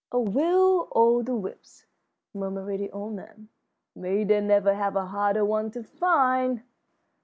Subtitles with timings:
[0.11, 1.85] "A will o' the wisp,"
[2.33, 3.49] murmured the old man;
[3.95, 6.63] "may they never have a harder one to find!"